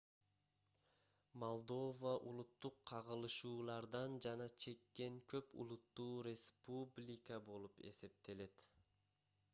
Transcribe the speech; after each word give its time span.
молдова 1.41 2.13
улуттук 2.29 2.75
кагылышуулардан 2.91 4.17
жапа 4.27 4.49
чеккен 4.65 5.21
көп 5.35 5.55
улуттуу 5.65 6.11
республика 6.31 7.41
болуп 7.51 7.89
эсептелет 7.93 8.69